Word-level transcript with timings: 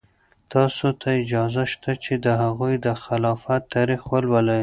تاسو 0.53 0.87
ته 1.01 1.09
اجازه 1.21 1.63
شته 1.71 1.91
چې 2.03 2.13
د 2.25 2.27
هغوی 2.43 2.73
د 2.85 2.87
خلافت 3.03 3.61
تاریخ 3.75 4.01
ولولئ. 4.11 4.59